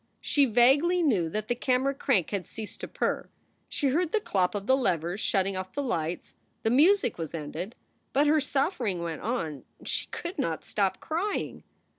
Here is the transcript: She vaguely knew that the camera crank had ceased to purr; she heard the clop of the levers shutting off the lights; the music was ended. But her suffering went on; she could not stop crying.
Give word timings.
She 0.19 0.45
vaguely 0.45 1.03
knew 1.03 1.29
that 1.29 1.47
the 1.47 1.53
camera 1.53 1.93
crank 1.93 2.31
had 2.31 2.47
ceased 2.47 2.81
to 2.81 2.87
purr; 2.87 3.29
she 3.69 3.89
heard 3.89 4.11
the 4.11 4.19
clop 4.19 4.55
of 4.55 4.65
the 4.65 4.75
levers 4.75 5.21
shutting 5.21 5.55
off 5.55 5.73
the 5.73 5.83
lights; 5.83 6.33
the 6.63 6.71
music 6.71 7.19
was 7.19 7.35
ended. 7.35 7.75
But 8.11 8.25
her 8.25 8.41
suffering 8.41 9.03
went 9.03 9.21
on; 9.21 9.63
she 9.85 10.07
could 10.07 10.39
not 10.39 10.65
stop 10.65 10.99
crying. 10.99 11.63